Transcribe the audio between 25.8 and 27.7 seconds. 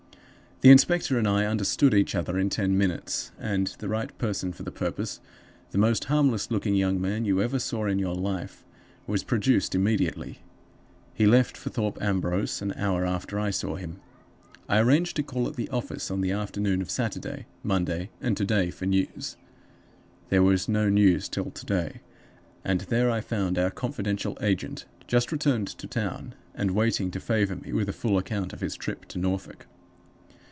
town, and waiting to favor